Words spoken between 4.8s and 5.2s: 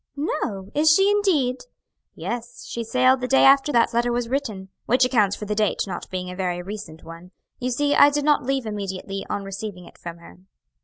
which